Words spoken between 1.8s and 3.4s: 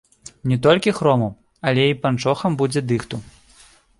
і панчохам будзе дыхту.